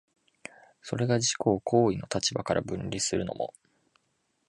[0.81, 3.53] それが自己を行為の立場から分離するのも、